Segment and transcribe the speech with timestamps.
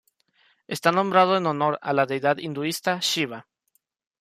[0.67, 3.45] Está nombrado en honor a la deidad hinduista Shiva.